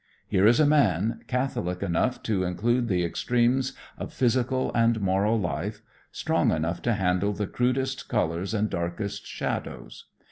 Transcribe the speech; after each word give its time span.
Here 0.27 0.47
is 0.47 0.59
a 0.59 0.65
man 0.65 1.19
catholic 1.27 1.83
enough 1.83 2.23
to 2.23 2.43
include 2.43 2.87
the 2.87 3.03
extremes 3.03 3.73
of 3.99 4.11
physical 4.11 4.71
and 4.73 4.99
moral 4.99 5.39
life, 5.39 5.83
strong 6.11 6.49
enough 6.51 6.81
to 6.81 6.93
handle 6.95 7.33
the 7.33 7.45
crudest 7.45 8.07
colors 8.09 8.55
and 8.55 8.67
darkest 8.67 9.27
shadows. 9.27 10.05